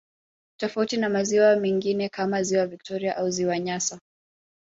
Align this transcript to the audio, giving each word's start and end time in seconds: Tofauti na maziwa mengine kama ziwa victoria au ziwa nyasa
Tofauti 0.59 0.97
na 0.97 1.09
maziwa 1.09 1.55
mengine 1.55 2.09
kama 2.09 2.43
ziwa 2.43 2.67
victoria 2.67 3.17
au 3.17 3.29
ziwa 3.29 3.59
nyasa 3.59 3.99